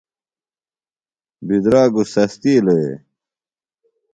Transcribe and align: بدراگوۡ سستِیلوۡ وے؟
بدراگوۡ 1.47 2.07
سستِیلوۡ 2.13 2.77
وے؟ 2.81 2.93